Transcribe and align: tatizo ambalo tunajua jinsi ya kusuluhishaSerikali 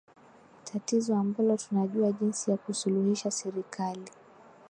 tatizo 0.63 1.15
ambalo 1.15 1.57
tunajua 1.57 2.11
jinsi 2.11 2.51
ya 2.51 2.57
kusuluhishaSerikali 2.57 4.05